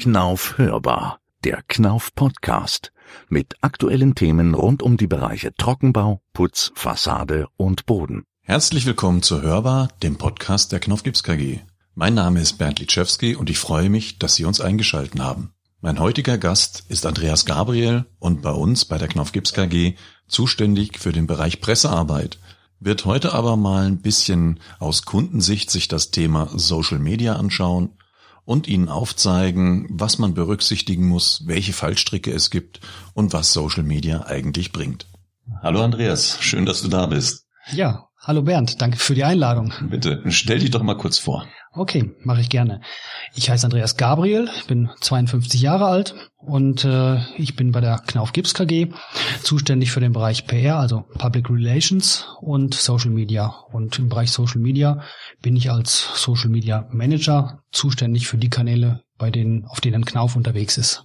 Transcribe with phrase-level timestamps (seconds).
[0.00, 2.90] Knauf hörbar, der Knauf Podcast
[3.28, 8.24] mit aktuellen Themen rund um die Bereiche Trockenbau, Putz, Fassade und Boden.
[8.40, 11.58] Herzlich willkommen zu Hörbar, dem Podcast der Knauf Gips KG.
[11.94, 15.52] Mein Name ist Bernd Litschewski und ich freue mich, dass Sie uns eingeschalten haben.
[15.82, 19.96] Mein heutiger Gast ist Andreas Gabriel und bei uns bei der Knauf Gips KG
[20.26, 22.38] zuständig für den Bereich Pressearbeit.
[22.78, 27.90] Wird heute aber mal ein bisschen aus Kundensicht sich das Thema Social Media anschauen
[28.50, 32.80] und Ihnen aufzeigen, was man berücksichtigen muss, welche Fallstricke es gibt
[33.14, 35.06] und was Social Media eigentlich bringt.
[35.62, 37.46] Hallo Andreas, schön, dass du da bist.
[37.70, 39.72] Ja, hallo Bernd, danke für die Einladung.
[39.88, 41.46] Bitte, stell dich doch mal kurz vor.
[41.72, 42.80] Okay, mache ich gerne.
[43.36, 48.32] Ich heiße Andreas Gabriel, bin 52 Jahre alt und äh, ich bin bei der Knauf
[48.32, 48.88] Gips KG
[49.44, 53.54] zuständig für den Bereich PR, also Public Relations und Social Media.
[53.70, 55.02] Und im Bereich Social Media
[55.42, 60.34] bin ich als Social Media Manager zuständig für die Kanäle, bei denen, auf denen Knauf
[60.34, 61.04] unterwegs ist.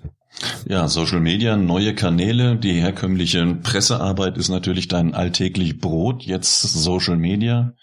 [0.68, 7.18] Ja, Social Media, neue Kanäle, die herkömmliche Pressearbeit ist natürlich dein alltäglich Brot, jetzt Social
[7.18, 7.74] Media.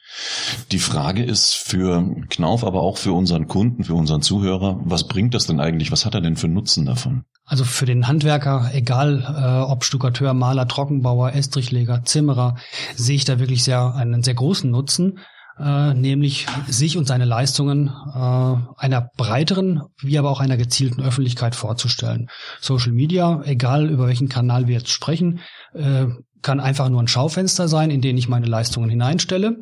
[0.70, 5.34] Die Frage ist für Knauf, aber auch für unseren Kunden, für unseren Zuhörer, was bringt
[5.34, 5.90] das denn eigentlich?
[5.90, 7.24] Was hat er denn für Nutzen davon?
[7.44, 12.56] Also für den Handwerker, egal äh, ob Stuckateur, Maler, Trockenbauer, Estrichleger, Zimmerer,
[12.94, 15.18] sehe ich da wirklich sehr einen sehr großen Nutzen,
[15.62, 21.54] äh, nämlich sich und seine Leistungen äh, einer breiteren, wie aber auch einer gezielten Öffentlichkeit
[21.54, 22.28] vorzustellen.
[22.60, 25.40] Social Media, egal über welchen Kanal wir jetzt sprechen,
[25.74, 26.06] äh,
[26.42, 29.56] kann einfach nur ein Schaufenster sein, in den ich meine Leistungen hineinstelle.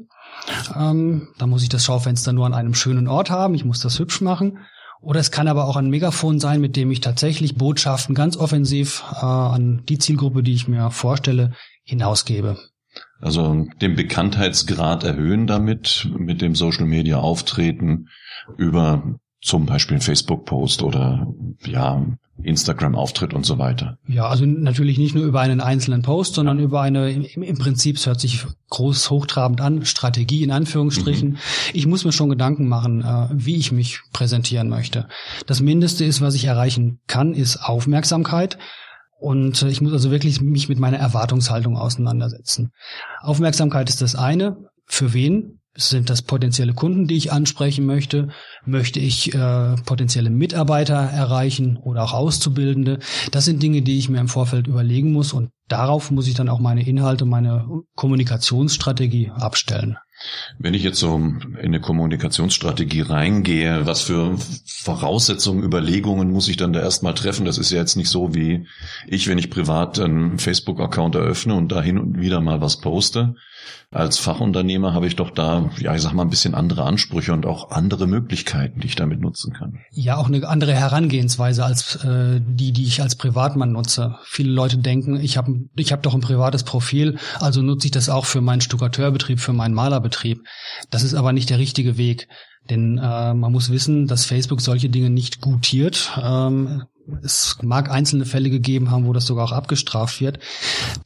[0.75, 3.99] Ähm, da muss ich das Schaufenster nur an einem schönen Ort haben, ich muss das
[3.99, 4.59] hübsch machen.
[5.03, 9.03] Oder es kann aber auch ein Megafon sein, mit dem ich tatsächlich Botschaften ganz offensiv
[9.13, 11.53] äh, an die Zielgruppe, die ich mir vorstelle,
[11.85, 12.59] hinausgebe.
[13.21, 18.09] Also den Bekanntheitsgrad erhöhen damit, mit dem Social Media Auftreten
[18.57, 21.27] über zum Beispiel einen Facebook-Post oder
[21.65, 22.05] ja,
[22.43, 23.99] Instagram-Auftritt und so weiter.
[24.07, 27.97] Ja, also natürlich nicht nur über einen einzelnen Post, sondern über eine, im, im Prinzip,
[27.97, 31.31] es hört sich groß hochtrabend an, Strategie in Anführungsstrichen.
[31.31, 31.39] Mhm.
[31.73, 35.09] Ich muss mir schon Gedanken machen, äh, wie ich mich präsentieren möchte.
[35.47, 38.59] Das Mindeste ist, was ich erreichen kann, ist Aufmerksamkeit.
[39.21, 42.73] Und ich muss also wirklich mich mit meiner Erwartungshaltung auseinandersetzen.
[43.21, 44.57] Aufmerksamkeit ist das eine.
[44.87, 45.59] Für wen?
[45.77, 48.29] Sind das potenzielle Kunden, die ich ansprechen möchte?
[48.65, 52.99] Möchte ich äh, potenzielle Mitarbeiter erreichen oder auch Auszubildende?
[53.31, 56.49] Das sind Dinge, die ich mir im Vorfeld überlegen muss und darauf muss ich dann
[56.49, 59.97] auch meine Inhalte, meine Kommunikationsstrategie abstellen.
[60.59, 64.37] Wenn ich jetzt so in eine Kommunikationsstrategie reingehe, was für
[64.67, 67.47] Voraussetzungen, Überlegungen muss ich dann da erstmal treffen?
[67.47, 68.67] Das ist ja jetzt nicht so wie
[69.07, 73.35] ich, wenn ich privat einen Facebook-Account eröffne und da hin und wieder mal was poste.
[73.93, 77.45] Als Fachunternehmer habe ich doch da, ja, ich sag mal, ein bisschen andere Ansprüche und
[77.45, 79.81] auch andere Möglichkeiten, die ich damit nutzen kann.
[79.91, 84.17] Ja, auch eine andere Herangehensweise als äh, die, die ich als Privatmann nutze.
[84.25, 88.09] Viele Leute denken, ich habe ich hab doch ein privates Profil, also nutze ich das
[88.09, 90.10] auch für meinen Stuckateurbetrieb, für meinen Malerbetrieb.
[90.91, 92.29] Das ist aber nicht der richtige Weg.
[92.69, 96.13] Denn äh, man muss wissen, dass Facebook solche Dinge nicht gutiert.
[96.23, 96.85] Ähm,
[97.23, 100.39] es mag einzelne Fälle gegeben haben, wo das sogar auch abgestraft wird.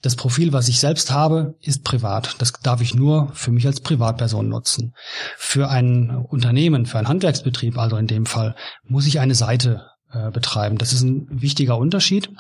[0.02, 2.36] Das Profil, was ich selbst habe, ist privat.
[2.38, 4.94] Das darf ich nur für mich als Privatperson nutzen.
[5.36, 8.54] Für ein Unternehmen, für einen Handwerksbetrieb, also in dem Fall,
[8.86, 10.78] muss ich eine Seite äh, betreiben.
[10.78, 12.30] Das ist ein wichtiger Unterschied,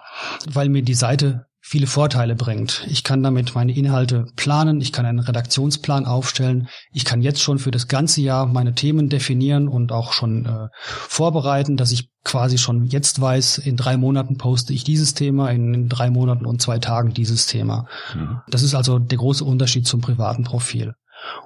[0.52, 2.84] weil mir die Seite viele Vorteile bringt.
[2.90, 7.58] Ich kann damit meine Inhalte planen, ich kann einen Redaktionsplan aufstellen, ich kann jetzt schon
[7.58, 12.58] für das ganze Jahr meine Themen definieren und auch schon äh, vorbereiten, dass ich quasi
[12.58, 16.78] schon jetzt weiß, in drei Monaten poste ich dieses Thema, in drei Monaten und zwei
[16.78, 17.88] Tagen dieses Thema.
[18.14, 18.40] Mhm.
[18.48, 20.92] Das ist also der große Unterschied zum privaten Profil.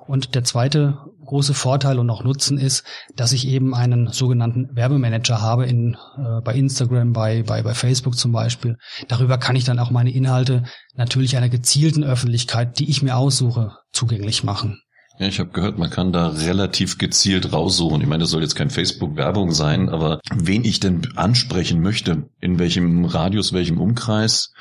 [0.06, 2.84] Und der zweite große Vorteil und auch Nutzen ist,
[3.14, 8.16] dass ich eben einen sogenannten Werbemanager habe in, äh, bei Instagram, bei, bei, bei Facebook
[8.16, 8.76] zum Beispiel.
[9.08, 13.76] Darüber kann ich dann auch meine Inhalte natürlich einer gezielten Öffentlichkeit, die ich mir aussuche,
[13.92, 14.80] zugänglich machen.
[15.18, 18.00] Ja, ich habe gehört, man kann da relativ gezielt raussuchen.
[18.00, 22.60] Ich meine, das soll jetzt kein Facebook-Werbung sein, aber wen ich denn ansprechen möchte, in
[22.60, 24.52] welchem Radius, welchem Umkreis,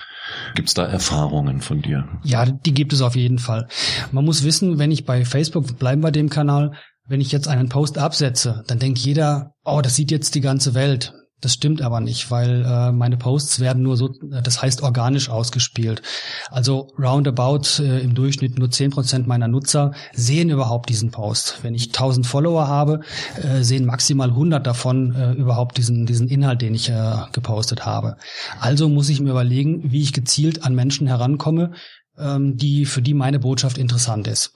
[0.56, 2.08] Gibt es da Erfahrungen von dir?
[2.24, 3.68] Ja, die gibt es auf jeden Fall.
[4.12, 6.74] Man muss wissen, wenn ich bei Facebook bleiben bei dem Kanal,
[7.08, 10.74] wenn ich jetzt einen Post absetze, dann denkt jeder, oh, das sieht jetzt die ganze
[10.74, 11.14] Welt.
[11.40, 16.02] Das stimmt aber nicht, weil äh, meine Posts werden nur so, das heißt organisch ausgespielt.
[16.50, 21.60] Also roundabout äh, im Durchschnitt nur zehn Prozent meiner Nutzer sehen überhaupt diesen Post.
[21.62, 23.02] Wenn ich 1000 Follower habe,
[23.36, 28.18] äh, sehen maximal 100 davon äh, überhaupt diesen, diesen Inhalt, den ich äh, gepostet habe.
[28.60, 31.74] Also muss ich mir überlegen, wie ich gezielt an Menschen herankomme,
[32.18, 34.54] ähm, die, für die meine Botschaft interessant ist.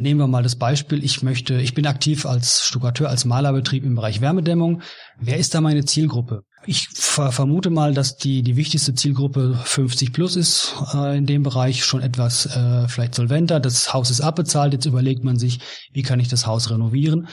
[0.00, 3.94] Nehmen wir mal das Beispiel, ich möchte, ich bin aktiv als Stuckateur, als Malerbetrieb im
[3.94, 4.82] Bereich Wärmedämmung.
[5.18, 6.42] Wer ist da meine Zielgruppe?
[6.66, 11.42] Ich ver vermute mal, dass die, die wichtigste Zielgruppe 50 plus ist, äh, in dem
[11.42, 13.60] Bereich schon etwas äh, vielleicht solventer.
[13.60, 15.60] Das Haus ist abbezahlt, jetzt überlegt man sich,
[15.92, 17.28] wie kann ich das Haus renovieren.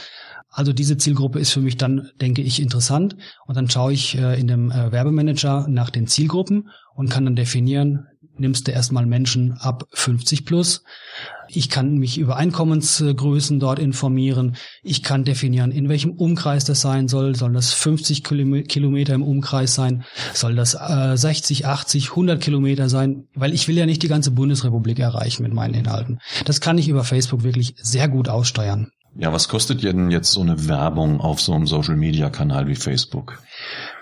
[0.50, 3.18] Also diese Zielgruppe ist für mich dann, denke ich, interessant.
[3.46, 7.36] Und dann schaue ich äh, in dem äh, Werbemanager nach den Zielgruppen und kann dann
[7.36, 8.08] definieren,
[8.38, 10.84] nimmst du erstmal Menschen ab 50 plus.
[11.50, 14.56] Ich kann mich über Einkommensgrößen dort informieren.
[14.84, 17.36] Ich kann definieren, in welchem Umkreis das sein soll.
[17.36, 20.04] Soll das 50 Kilometer im Umkreis sein?
[20.34, 23.28] Soll das äh, 60, 80, 100 Kilometer sein?
[23.34, 26.20] Weil ich will ja nicht die ganze Bundesrepublik erreichen mit meinen Inhalten.
[26.46, 28.92] Das kann ich über Facebook wirklich sehr gut aussteuern.
[29.18, 33.42] Ja, was kostet denn jetzt so eine Werbung auf so einem Social-Media-Kanal wie Facebook?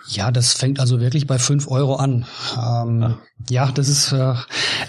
[0.07, 2.25] Ja, das fängt also wirklich bei fünf Euro an.
[2.61, 3.15] Ähm,
[3.49, 4.33] ja, das ist äh,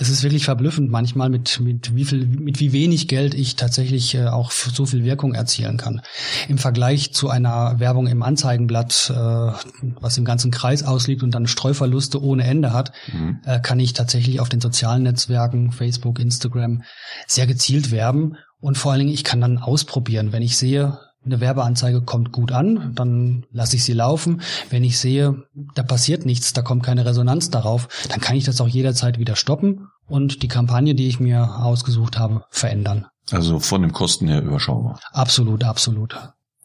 [0.00, 4.14] es ist wirklich verblüffend manchmal mit mit wie viel mit wie wenig Geld ich tatsächlich
[4.16, 6.02] äh, auch so viel Wirkung erzielen kann.
[6.48, 9.52] Im Vergleich zu einer Werbung im Anzeigenblatt, äh,
[10.00, 13.38] was im ganzen Kreis ausliegt und dann Streuverluste ohne Ende hat, mhm.
[13.44, 16.82] äh, kann ich tatsächlich auf den sozialen Netzwerken Facebook, Instagram
[17.28, 21.40] sehr gezielt werben und vor allen Dingen ich kann dann ausprobieren, wenn ich sehe, eine
[21.40, 24.40] Werbeanzeige kommt gut an, dann lasse ich sie laufen.
[24.70, 25.44] Wenn ich sehe,
[25.74, 29.36] da passiert nichts, da kommt keine Resonanz darauf, dann kann ich das auch jederzeit wieder
[29.36, 33.06] stoppen und die Kampagne, die ich mir ausgesucht habe, verändern.
[33.30, 34.98] Also von den Kosten her überschaubar.
[35.12, 36.16] Absolut, absolut.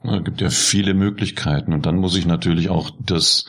[0.02, 3.44] Es gibt ja viele Möglichkeiten und dann muss ich natürlich auch das,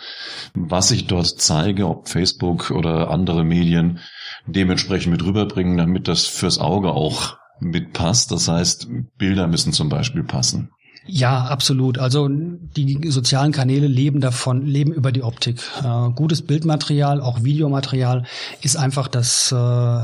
[0.54, 4.00] was ich dort zeige, ob Facebook oder andere Medien,
[4.46, 8.32] dementsprechend mit rüberbringen, damit das fürs Auge auch mitpasst.
[8.32, 10.70] Das heißt, Bilder müssen zum Beispiel passen.
[11.06, 11.98] Ja, absolut.
[11.98, 15.60] Also die sozialen Kanäle leben davon, leben über die Optik.
[15.82, 18.24] Äh, gutes Bildmaterial, auch Videomaterial
[18.60, 19.54] ist einfach das, äh,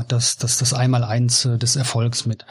[0.07, 2.45] das, das, das Einmaleins äh, des Erfolgs mit.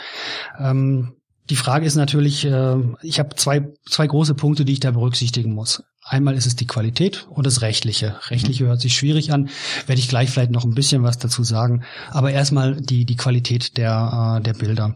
[0.58, 1.16] Ähm,
[1.50, 5.52] die Frage ist natürlich, äh, ich habe zwei, zwei große Punkte, die ich da berücksichtigen
[5.52, 5.82] muss.
[6.08, 8.16] Einmal ist es die Qualität und das Rechtliche.
[8.30, 9.48] Rechtliche hört sich schwierig an,
[9.86, 11.82] werde ich gleich vielleicht noch ein bisschen was dazu sagen.
[12.10, 14.94] Aber erstmal die, die Qualität der, äh, der Bilder.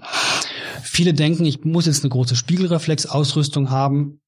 [0.83, 4.21] Viele denken, ich muss jetzt eine große Spiegelreflexausrüstung haben.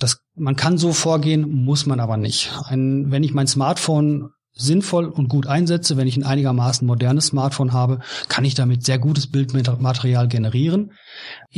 [0.00, 2.50] Das, man kann so vorgehen, muss man aber nicht.
[2.64, 7.72] Ein, wenn ich mein Smartphone sinnvoll und gut einsetze, wenn ich ein einigermaßen modernes Smartphone
[7.72, 10.92] habe, kann ich damit sehr gutes Bildmaterial generieren.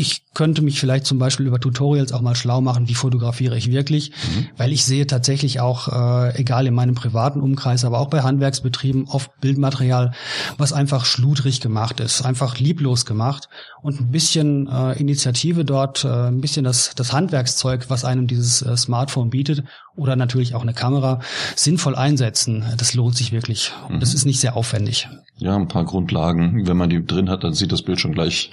[0.01, 3.69] Ich könnte mich vielleicht zum Beispiel über Tutorials auch mal schlau machen, wie fotografiere ich
[3.73, 4.47] wirklich, mhm.
[4.57, 9.09] weil ich sehe tatsächlich auch, äh, egal in meinem privaten Umkreis, aber auch bei Handwerksbetrieben,
[9.09, 10.13] oft Bildmaterial,
[10.57, 13.49] was einfach schludrig gemacht ist, einfach lieblos gemacht
[13.83, 18.63] und ein bisschen äh, Initiative dort, äh, ein bisschen das, das Handwerkszeug, was einem dieses
[18.63, 19.65] äh, Smartphone bietet
[19.97, 21.19] oder natürlich auch eine Kamera
[21.57, 22.65] sinnvoll einsetzen.
[22.77, 23.73] Das lohnt sich wirklich.
[23.89, 24.15] Und das mhm.
[24.15, 25.09] ist nicht sehr aufwendig.
[25.39, 26.67] Ja, ein paar Grundlagen.
[26.67, 28.51] Wenn man die drin hat, dann sieht das Bild schon gleich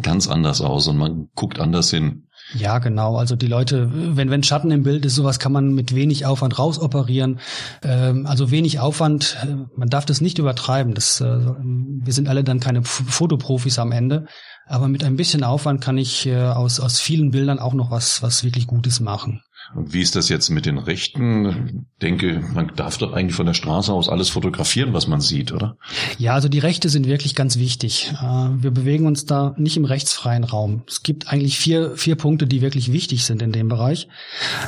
[0.00, 2.28] ganz anders aus und man guckt anders hin.
[2.54, 3.16] Ja, genau.
[3.16, 6.58] Also die Leute, wenn, wenn Schatten im Bild ist, sowas kann man mit wenig Aufwand
[6.58, 7.40] rausoperieren.
[7.82, 10.94] Ähm, also wenig Aufwand, äh, man darf das nicht übertreiben.
[10.94, 14.26] Das, äh, wir sind alle dann keine Fotoprofis am Ende.
[14.66, 18.22] Aber mit ein bisschen Aufwand kann ich äh, aus, aus vielen Bildern auch noch was,
[18.22, 19.42] was wirklich Gutes machen.
[19.74, 21.84] Und wie ist das jetzt mit den Rechten?
[21.92, 25.52] Ich denke, man darf doch eigentlich von der Straße aus alles fotografieren, was man sieht,
[25.52, 25.76] oder?
[26.18, 28.12] Ja, also die Rechte sind wirklich ganz wichtig.
[28.20, 30.82] Äh, wir bewegen uns da nicht im rechtsfreien Raum.
[30.86, 34.08] Es gibt eigentlich vier, vier Punkte, die wirklich wichtig sind in dem Bereich.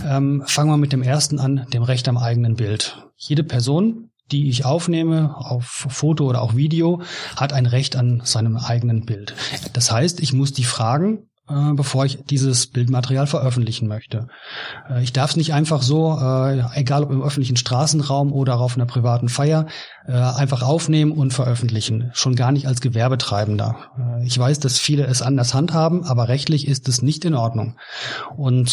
[0.06, 3.04] Ähm, fangen wir mit dem ersten an, dem Recht am eigenen Bild.
[3.16, 7.02] Jede Person, die ich aufnehme, auf Foto oder auch Video,
[7.36, 9.34] hat ein Recht an seinem eigenen Bild.
[9.74, 14.28] Das heißt, ich muss die Fragen äh, bevor ich dieses Bildmaterial veröffentlichen möchte.
[14.88, 18.76] Äh, ich darf es nicht einfach so, äh, egal ob im öffentlichen Straßenraum oder auf
[18.76, 19.66] einer privaten Feier,
[20.06, 22.10] einfach aufnehmen und veröffentlichen.
[22.12, 23.76] Schon gar nicht als Gewerbetreibender.
[24.22, 27.78] Ich weiß, dass viele es anders handhaben, aber rechtlich ist es nicht in Ordnung.
[28.36, 28.68] Und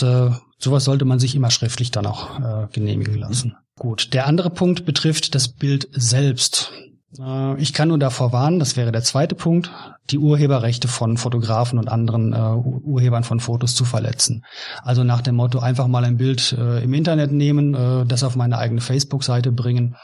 [0.57, 3.55] sowas sollte man sich immer schriftlich dann auch genehmigen lassen.
[3.79, 6.73] Gut, der andere Punkt betrifft das Bild selbst.
[7.19, 9.71] Äh, ich kann nur davor warnen, das wäre der zweite Punkt,
[10.09, 14.43] die Urheberrechte von Fotografen und anderen äh, Urhebern von Fotos zu verletzen.
[14.83, 18.35] Also nach dem Motto einfach mal ein Bild äh, im Internet nehmen, äh, das auf
[18.35, 19.95] meine eigene Facebook-Seite bringen.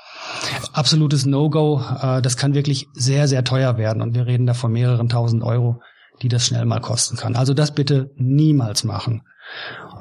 [0.74, 1.82] Absolutes No-Go.
[2.02, 5.44] Äh, das kann wirklich sehr, sehr teuer werden und wir reden da von mehreren tausend
[5.44, 5.82] Euro,
[6.22, 7.36] die das schnell mal kosten kann.
[7.36, 9.24] Also das bitte niemals machen.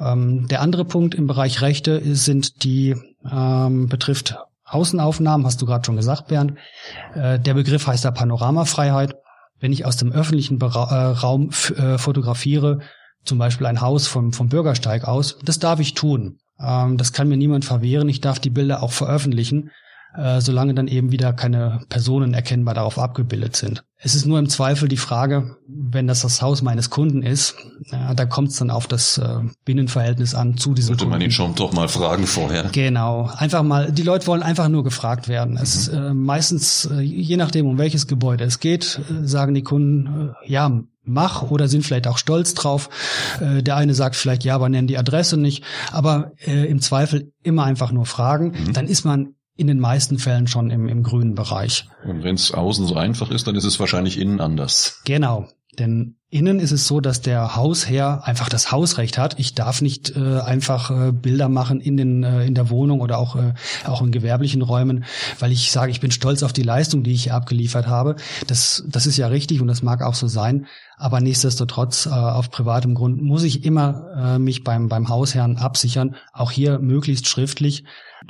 [0.01, 2.95] Ähm, der andere Punkt im Bereich Rechte sind die
[3.29, 4.37] ähm, betrifft
[4.67, 6.53] Außenaufnahmen, hast du gerade schon gesagt, Bernd.
[7.13, 9.15] Äh, der Begriff heißt da Panoramafreiheit.
[9.59, 12.79] Wenn ich aus dem öffentlichen Bera äh, Raum äh, fotografiere,
[13.23, 16.39] zum Beispiel ein Haus vom, vom Bürgersteig aus, das darf ich tun.
[16.59, 18.09] Ähm, das kann mir niemand verwehren.
[18.09, 19.71] Ich darf die Bilder auch veröffentlichen.
[20.17, 23.83] Äh, solange dann eben wieder keine Personen erkennbar darauf abgebildet sind.
[23.99, 27.55] Es ist nur im Zweifel die Frage, wenn das das Haus meines Kunden ist,
[27.91, 31.11] ja, da kommt es dann auf das äh, Binnenverhältnis an zu diesem Sollte Kunden.
[31.11, 32.69] man ihn schon doch mal fragen vorher.
[32.71, 35.53] Genau, einfach mal, die Leute wollen einfach nur gefragt werden.
[35.53, 35.61] Mhm.
[35.61, 40.29] Es äh, meistens, äh, je nachdem, um welches Gebäude es geht, äh, sagen die Kunden,
[40.29, 42.89] äh, ja, mach oder sind vielleicht auch stolz drauf.
[43.39, 45.63] Äh, der eine sagt vielleicht, ja, aber nennen die Adresse nicht.
[45.91, 48.51] Aber äh, im Zweifel immer einfach nur fragen.
[48.51, 48.73] Mhm.
[48.73, 51.89] Dann ist man in den meisten Fällen schon im, im grünen Bereich.
[52.05, 55.01] Und wenn es außen so einfach ist, dann ist es wahrscheinlich innen anders.
[55.05, 55.47] Genau.
[55.79, 59.39] Denn innen ist es so, dass der Hausherr einfach das Hausrecht hat.
[59.39, 63.19] Ich darf nicht äh, einfach äh, Bilder machen in den äh, in der Wohnung oder
[63.19, 63.53] auch äh,
[63.85, 65.05] auch in gewerblichen Räumen,
[65.39, 68.15] weil ich sage, ich bin stolz auf die Leistung, die ich hier abgeliefert habe.
[68.47, 70.65] Das das ist ja richtig und das mag auch so sein.
[70.97, 76.15] Aber nichtsdestotrotz äh, auf privatem Grund muss ich immer äh, mich beim beim Hausherrn absichern.
[76.33, 77.83] Auch hier möglichst schriftlich.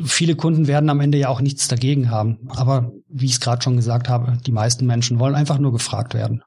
[0.04, 2.50] Viele Kunden werden am Ende ja auch nichts dagegen haben.
[2.50, 6.14] Aber wie ich es gerade schon gesagt habe, die meisten Menschen wollen einfach nur gefragt
[6.14, 6.44] werden.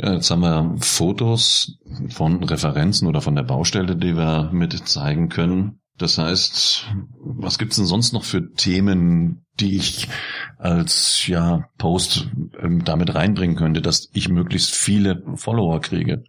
[0.00, 1.78] Ja, jetzt haben wir Fotos
[2.10, 5.80] von Referenzen oder von der Baustelle, die wir mit zeigen können.
[5.96, 6.86] Das heißt,
[7.18, 10.08] was gibt's denn sonst noch für Themen, die ich
[10.58, 12.28] als ja Post
[12.60, 16.24] ähm, damit reinbringen könnte, dass ich möglichst viele Follower kriege?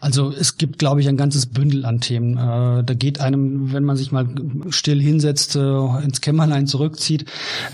[0.00, 2.36] Also es gibt, glaube ich, ein ganzes Bündel an Themen.
[2.36, 4.26] Äh, da geht einem, wenn man sich mal
[4.70, 7.26] still hinsetzt, äh, ins Kämmerlein zurückzieht,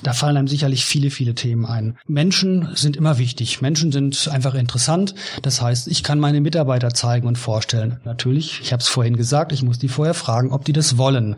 [0.02, 1.99] da fallen einem sicherlich viele, viele Themen ein.
[2.06, 3.62] Menschen sind immer wichtig.
[3.62, 5.14] Menschen sind einfach interessant.
[5.42, 8.00] Das heißt, ich kann meine Mitarbeiter zeigen und vorstellen.
[8.04, 11.37] Natürlich, ich habe es vorhin gesagt, ich muss die vorher fragen, ob die das wollen.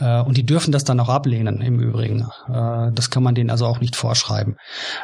[0.00, 2.26] Äh, und die dürfen das dann auch ablehnen, im Übrigen.
[2.48, 4.56] Äh, das kann man denen also auch nicht vorschreiben.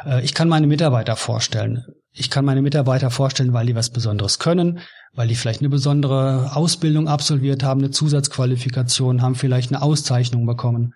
[0.05, 1.85] Äh, ich kann meine Mitarbeiter vorstellen.
[2.11, 4.79] Ich kann meine Mitarbeiter vorstellen, weil die was Besonderes können,
[5.17, 10.93] weil die vielleicht eine besondere Ausbildung absolviert haben, eine Zusatzqualifikation haben, vielleicht eine Auszeichnung bekommen.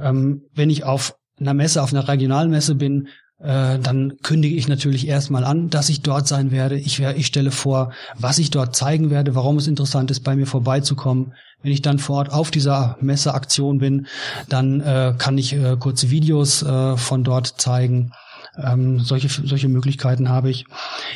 [0.00, 3.08] Ähm, wenn ich auf einer Messe, auf einer Regionalmesse bin,
[3.40, 6.78] äh, dann kündige ich natürlich erstmal an, dass ich dort sein werde.
[6.78, 10.46] Ich, ich stelle vor, was ich dort zeigen werde, warum es interessant ist, bei mir
[10.46, 11.34] vorbeizukommen.
[11.62, 14.06] Wenn ich dann vor Ort auf dieser Messeaktion bin,
[14.48, 18.12] dann äh, kann ich äh, kurze Videos äh, von dort zeigen.
[18.56, 20.66] Ähm, solche, solche Möglichkeiten habe ich.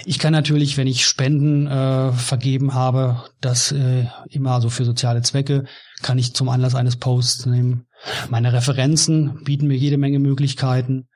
[0.07, 5.21] Ich kann natürlich, wenn ich Spenden äh, vergeben habe, das äh, immer so für soziale
[5.21, 5.65] Zwecke,
[6.03, 7.87] kann ich zum Anlass eines Posts nehmen.
[8.31, 11.09] Meine Referenzen bieten mir jede Menge Möglichkeiten,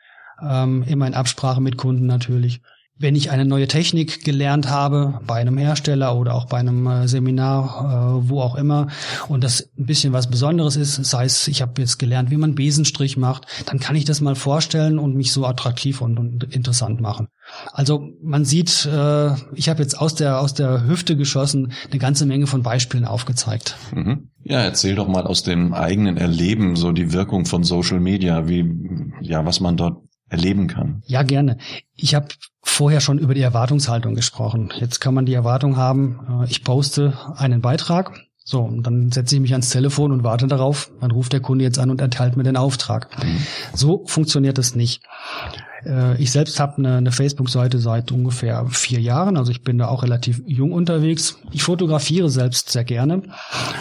[0.42, 2.60] ähm, immer in Absprache mit Kunden natürlich
[3.00, 7.08] wenn ich eine neue Technik gelernt habe, bei einem Hersteller oder auch bei einem äh,
[7.08, 8.88] Seminar, äh, wo auch immer,
[9.28, 12.54] und das ein bisschen was Besonderes ist, sei es, ich habe jetzt gelernt, wie man
[12.54, 17.28] Besenstrich macht, dann kann ich das mal vorstellen und mich so attraktiv und, interessant machen.
[17.72, 22.26] Also man sieht, äh, ich habe jetzt aus der aus der Hüfte geschossen eine ganze
[22.26, 23.76] Menge von Beispielen aufgezeigt.
[23.94, 24.28] Mhm.
[24.44, 28.70] Ja, erzähl doch mal aus dem eigenen Erleben so die Wirkung von Social Media, wie
[29.20, 31.02] ja, was man dort erleben kann.
[31.06, 31.58] Ja, gerne.
[31.94, 32.28] Ich habe
[32.62, 34.72] vorher schon über die Erwartungshaltung gesprochen.
[34.78, 38.12] Jetzt kann man die Erwartung haben, äh, ich poste einen Beitrag.
[38.42, 41.62] So, und dann setze ich mich ans Telefon und warte darauf, dann ruft der Kunde
[41.62, 43.08] jetzt an und erteilt mir den Auftrag.
[43.22, 43.36] Mhm.
[43.74, 45.02] So funktioniert das nicht.
[45.84, 49.88] Äh, ich selbst habe eine, eine Facebook-Seite seit ungefähr vier Jahren, also ich bin da
[49.88, 51.38] auch relativ jung unterwegs.
[51.52, 53.22] Ich fotografiere selbst sehr gerne,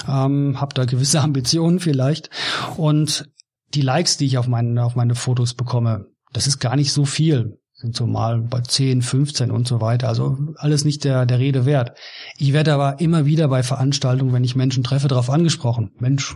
[0.07, 2.29] ähm, habe da gewisse Ambitionen vielleicht
[2.77, 3.29] und
[3.73, 7.05] die Likes, die ich auf, meine auf meine Fotos bekomme, das ist gar nicht so
[7.05, 7.59] viel.
[7.73, 10.09] Sind so mal bei 10, 15 und so weiter.
[10.09, 11.97] Also alles nicht der, der Rede wert.
[12.37, 15.91] Ich werde aber immer wieder bei Veranstaltungen, wenn ich Menschen treffe, darauf angesprochen.
[15.97, 16.35] Mensch,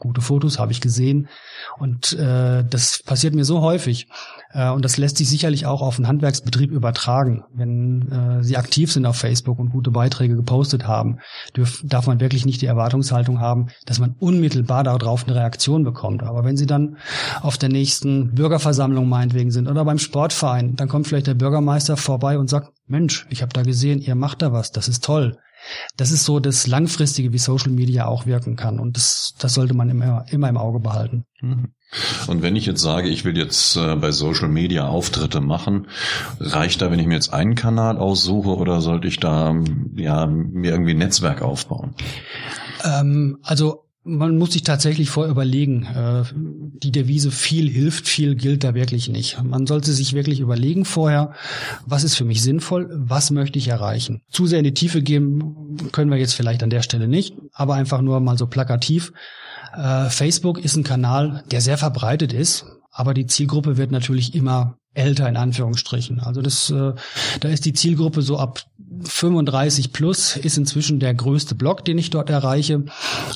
[0.00, 1.28] gute Fotos habe ich gesehen.
[1.78, 4.08] Und äh, das passiert mir so häufig.
[4.52, 7.44] Äh, und das lässt sich sicherlich auch auf einen Handwerksbetrieb übertragen.
[7.52, 11.18] Wenn äh, Sie aktiv sind auf Facebook und gute Beiträge gepostet haben,
[11.54, 16.22] dürf, darf man wirklich nicht die Erwartungshaltung haben, dass man unmittelbar darauf eine Reaktion bekommt.
[16.22, 16.96] Aber wenn Sie dann
[17.42, 22.38] auf der nächsten Bürgerversammlung meinetwegen sind oder beim Sportverein, dann kommt vielleicht der Bürgermeister vorbei
[22.38, 25.38] und sagt, Mensch, ich habe da gesehen, ihr macht da was, das ist toll.
[25.96, 28.80] Das ist so das Langfristige, wie Social Media auch wirken kann.
[28.80, 31.24] Und das, das sollte man immer, immer im Auge behalten.
[31.40, 31.72] Mhm.
[32.28, 35.88] Und wenn ich jetzt sage, ich will jetzt äh, bei Social Media Auftritte machen,
[36.38, 39.54] reicht da, wenn ich mir jetzt einen Kanal aussuche oder sollte ich da
[39.96, 41.94] ja mir irgendwie ein Netzwerk aufbauen?
[42.84, 45.84] Ähm, also man muss sich tatsächlich vor überlegen.
[45.84, 49.42] Äh, die Devise viel hilft, viel gilt da wirklich nicht.
[49.42, 51.32] Man sollte sich wirklich überlegen vorher,
[51.84, 54.22] was ist für mich sinnvoll, was möchte ich erreichen.
[54.30, 57.74] Zu sehr in die Tiefe gehen können wir jetzt vielleicht an der Stelle nicht, aber
[57.74, 59.12] einfach nur mal so plakativ.
[59.74, 64.76] Äh, Facebook ist ein Kanal, der sehr verbreitet ist, aber die Zielgruppe wird natürlich immer
[64.92, 66.20] älter in Anführungsstrichen.
[66.20, 66.94] Also das, äh,
[67.40, 68.64] da ist die Zielgruppe so ab
[69.02, 72.84] 35 plus ist inzwischen der größte Block, den ich dort erreiche.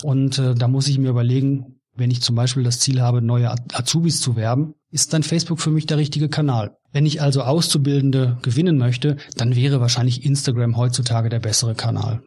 [0.02, 3.54] Und äh, da muss ich mir überlegen, Wenn ich zum Beispiel das Ziel habe, neue
[3.72, 6.76] Azubis zu werben, ist dann Facebook für mich der richtige Kanal.
[6.90, 12.22] Wenn ich also Auszubildende gewinnen möchte, dann wäre wahrscheinlich Instagram heutzutage der bessere Kanal.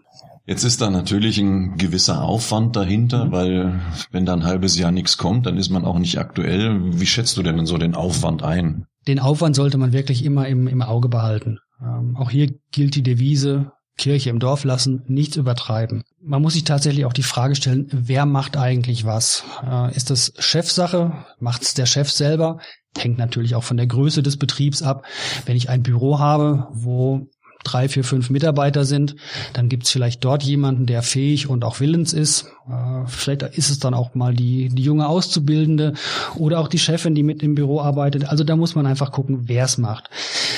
[0.48, 3.32] Jetzt ist da natürlich ein gewisser Aufwand dahinter, mhm.
[3.34, 3.80] weil
[4.12, 7.00] wenn da ein halbes Jahr nichts kommt, dann ist man auch nicht aktuell.
[7.00, 8.86] Wie schätzt du denn so den Aufwand ein?
[9.08, 11.60] Den Aufwand sollte man wirklich immer im, im Auge behalten.
[11.82, 16.04] Ähm, auch hier gilt die Devise, Kirche im Dorf lassen, nichts übertreiben.
[16.22, 19.44] Man muss sich tatsächlich auch die Frage stellen, wer macht eigentlich was?
[19.66, 21.26] Äh, ist das Chefsache?
[21.40, 22.60] Macht es der Chef selber?
[22.98, 25.06] Hängt natürlich auch von der Größe des Betriebs ab.
[25.46, 27.28] Wenn ich ein Büro habe, wo
[27.72, 29.16] drei, vier, fünf Mitarbeiter sind,
[29.54, 32.52] dann gibt es vielleicht dort jemanden, der fähig und auch willens ist.
[32.70, 35.94] Äh, vielleicht ist es dann auch mal die, die junge Auszubildende
[36.36, 38.26] oder auch die Chefin, die mit im Büro arbeitet.
[38.26, 40.10] Also da muss man einfach gucken, wer es macht.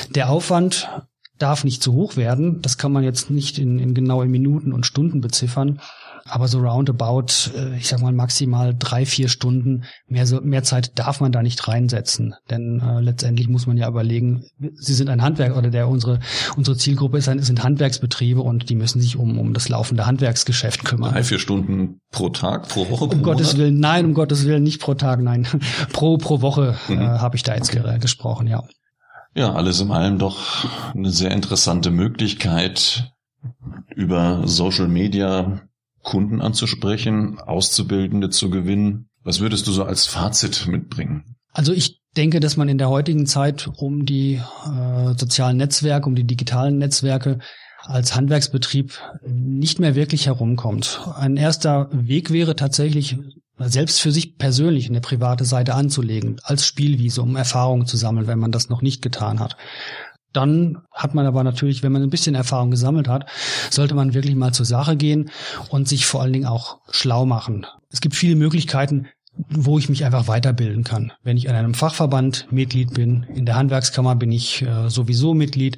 [0.09, 0.89] Der Aufwand
[1.39, 2.61] darf nicht zu hoch werden.
[2.61, 5.79] Das kann man jetzt nicht in, in genaue Minuten und Stunden beziffern.
[6.29, 10.97] Aber so roundabout, äh, ich sag mal maximal drei, vier Stunden, mehr, so, mehr Zeit
[10.97, 12.35] darf man da nicht reinsetzen.
[12.49, 14.45] Denn äh, letztendlich muss man ja überlegen,
[14.75, 16.19] sie sind ein Handwerk oder der unsere,
[16.55, 20.85] unsere Zielgruppe ist ein, sind Handwerksbetriebe und die müssen sich um, um das laufende Handwerksgeschäft
[20.85, 21.13] kümmern.
[21.13, 23.07] Drei, vier Stunden pro Tag, pro Woche?
[23.07, 25.47] Pro um Gottes Willen, nein, um Gottes Willen, nicht pro Tag, nein.
[25.93, 26.99] pro, pro Woche mhm.
[26.99, 27.71] äh, habe ich da jetzt
[28.01, 28.63] gesprochen, ja.
[29.35, 33.13] Ja, alles in allem doch eine sehr interessante Möglichkeit,
[33.95, 35.61] über Social Media
[36.09, 39.09] Kunden anzusprechen, Auszubildende zu gewinnen.
[39.23, 41.35] Was würdest du so als Fazit mitbringen?
[41.53, 46.15] Also ich denke, dass man in der heutigen Zeit um die äh, sozialen Netzwerke, um
[46.15, 47.37] die digitalen Netzwerke
[47.83, 50.99] als Handwerksbetrieb nicht mehr wirklich herumkommt.
[51.15, 53.17] Ein erster Weg wäre tatsächlich,
[53.59, 58.39] selbst für sich persönlich eine private Seite anzulegen, als Spielwiese, um Erfahrungen zu sammeln, wenn
[58.39, 59.57] man das noch nicht getan hat.
[60.33, 63.29] Dann hat man aber natürlich, wenn man ein bisschen Erfahrung gesammelt hat,
[63.69, 65.31] sollte man wirklich mal zur Sache gehen
[65.69, 67.65] und sich vor allen Dingen auch schlau machen.
[67.89, 69.07] Es gibt viele Möglichkeiten,
[69.49, 71.13] wo ich mich einfach weiterbilden kann.
[71.23, 75.77] Wenn ich an einem Fachverband Mitglied bin, in der Handwerkskammer bin ich äh, sowieso Mitglied.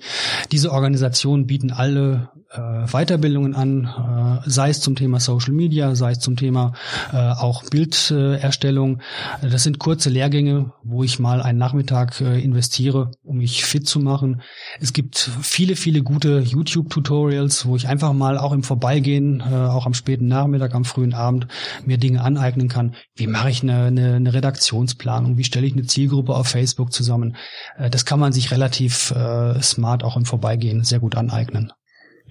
[0.52, 6.12] Diese Organisationen bieten alle äh, Weiterbildungen an, äh, sei es zum Thema Social Media, sei
[6.12, 6.74] es zum Thema
[7.12, 9.02] äh, auch Bilderstellung.
[9.42, 14.00] Das sind kurze Lehrgänge, wo ich mal einen Nachmittag äh, investiere, um mich fit zu
[14.00, 14.42] machen.
[14.80, 19.86] Es gibt viele, viele gute YouTube-Tutorials, wo ich einfach mal auch im Vorbeigehen, äh, auch
[19.86, 21.48] am späten Nachmittag, am frühen Abend
[21.86, 22.96] mir Dinge aneignen kann.
[23.16, 25.38] Wie mache ich eine, eine, eine Redaktionsplanung?
[25.38, 27.36] Wie stelle ich eine Zielgruppe auf Facebook zusammen?
[27.78, 31.72] Äh, das kann man sich relativ äh, smart auch im Vorbeigehen sehr gut aneignen.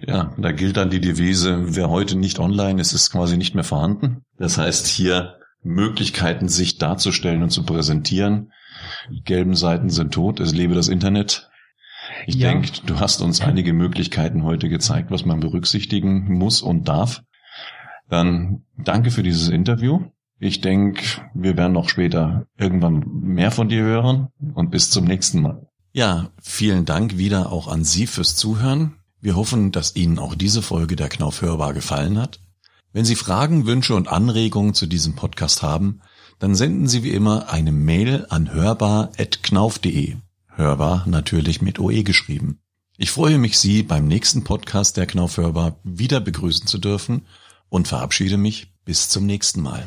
[0.07, 3.65] Ja, da gilt dann die Devise, wer heute nicht online ist, ist quasi nicht mehr
[3.65, 4.23] vorhanden.
[4.39, 8.53] Das heißt, hier Möglichkeiten, sich darzustellen und zu präsentieren.
[9.11, 11.51] Die gelben Seiten sind tot, es lebe das Internet.
[12.27, 12.51] Ich ja.
[12.51, 17.23] denke, du hast uns einige Möglichkeiten heute gezeigt, was man berücksichtigen muss und darf.
[18.09, 20.01] Dann danke für dieses Interview.
[20.39, 21.03] Ich denke,
[21.35, 25.67] wir werden noch später irgendwann mehr von dir hören und bis zum nächsten Mal.
[25.93, 29.00] Ja, vielen Dank wieder auch an Sie fürs Zuhören.
[29.21, 32.41] Wir hoffen, dass Ihnen auch diese Folge der Knauf Hörbar gefallen hat.
[32.93, 36.01] Wenn Sie Fragen, Wünsche und Anregungen zu diesem Podcast haben,
[36.39, 40.17] dann senden Sie wie immer eine Mail an hörbar.knauf.de.
[40.49, 42.61] Hörbar natürlich mit OE geschrieben.
[42.97, 47.27] Ich freue mich, Sie beim nächsten Podcast der Knauf Hörbar wieder begrüßen zu dürfen
[47.69, 49.87] und verabschiede mich bis zum nächsten Mal.